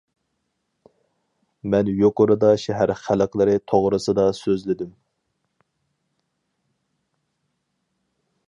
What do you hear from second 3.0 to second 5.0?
خەلقلىرى توغرىسىدا سۆزلىدىم.